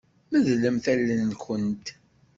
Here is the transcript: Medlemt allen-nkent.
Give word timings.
Medlemt 0.31 0.85
allen-nkent. 0.91 1.85